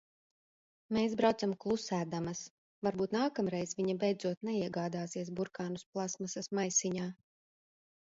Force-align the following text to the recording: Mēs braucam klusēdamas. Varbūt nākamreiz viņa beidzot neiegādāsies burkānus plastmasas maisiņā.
Mēs 0.95 1.11
braucam 1.19 1.53
klusēdamas. 1.65 2.41
Varbūt 2.89 3.15
nākamreiz 3.19 3.77
viņa 3.83 3.99
beidzot 4.07 4.51
neiegādāsies 4.51 5.33
burkānus 5.41 5.89
plastmasas 5.95 6.55
maisiņā. 6.63 7.17